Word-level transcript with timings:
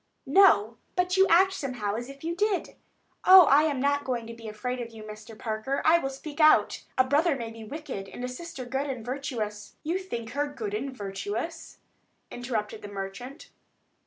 "No; 0.25 0.77
but 0.95 1.15
you 1.15 1.27
act 1.27 1.53
somehow 1.53 1.93
as 1.93 2.09
if 2.09 2.23
you 2.23 2.35
did. 2.35 2.75
Oh, 3.23 3.43
I 3.45 3.65
am 3.65 3.79
not 3.79 4.03
going 4.03 4.25
to 4.25 4.33
be 4.33 4.47
afraid 4.47 4.81
of 4.81 4.89
you, 4.89 5.03
Mr. 5.03 5.37
Parker. 5.37 5.79
I 5.85 5.99
will 5.99 6.09
speak 6.09 6.39
out. 6.39 6.83
A 6.97 7.03
brother 7.03 7.35
may 7.35 7.51
be 7.51 7.63
wicked 7.63 8.09
and 8.09 8.23
a 8.25 8.27
sister 8.27 8.65
good 8.65 8.87
and 8.89 9.05
virtuous——" 9.05 9.75
"You 9.83 9.99
think 9.99 10.31
her 10.31 10.47
good 10.47 10.73
and 10.73 10.89
virtuous?" 10.91 11.77
interrupted 12.31 12.81
the 12.81 12.87
merchant. 12.87 13.51